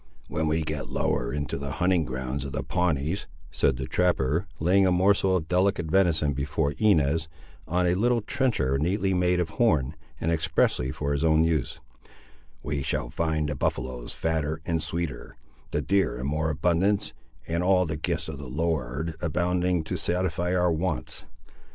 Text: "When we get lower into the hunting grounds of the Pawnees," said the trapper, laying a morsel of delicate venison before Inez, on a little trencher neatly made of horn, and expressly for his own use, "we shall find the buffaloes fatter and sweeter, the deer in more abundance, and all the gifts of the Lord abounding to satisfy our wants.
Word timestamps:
"When 0.29 0.47
we 0.47 0.63
get 0.63 0.89
lower 0.89 1.31
into 1.31 1.59
the 1.59 1.73
hunting 1.73 2.05
grounds 2.05 2.43
of 2.43 2.53
the 2.53 2.63
Pawnees," 2.63 3.27
said 3.51 3.77
the 3.77 3.85
trapper, 3.85 4.47
laying 4.59 4.87
a 4.87 4.91
morsel 4.91 5.35
of 5.35 5.47
delicate 5.47 5.85
venison 5.91 6.33
before 6.33 6.73
Inez, 6.79 7.27
on 7.67 7.85
a 7.85 7.93
little 7.93 8.23
trencher 8.23 8.79
neatly 8.79 9.13
made 9.13 9.39
of 9.39 9.49
horn, 9.61 9.93
and 10.19 10.31
expressly 10.31 10.89
for 10.91 11.11
his 11.13 11.23
own 11.23 11.43
use, 11.43 11.79
"we 12.63 12.81
shall 12.81 13.11
find 13.11 13.47
the 13.47 13.53
buffaloes 13.55 14.11
fatter 14.11 14.59
and 14.65 14.81
sweeter, 14.81 15.37
the 15.69 15.83
deer 15.83 16.17
in 16.17 16.25
more 16.25 16.49
abundance, 16.49 17.13
and 17.47 17.61
all 17.61 17.85
the 17.85 17.95
gifts 17.95 18.27
of 18.27 18.39
the 18.39 18.49
Lord 18.49 19.13
abounding 19.21 19.83
to 19.83 19.97
satisfy 19.97 20.55
our 20.55 20.71
wants. 20.71 21.25